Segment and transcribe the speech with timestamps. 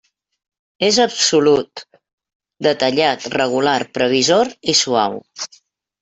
[0.85, 1.83] És absolut,
[2.67, 5.19] detallat, regular, previsor i suau.